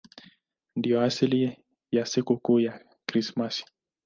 [0.75, 1.57] Ndiyo asili
[1.91, 3.65] ya sikukuu ya Krismasi.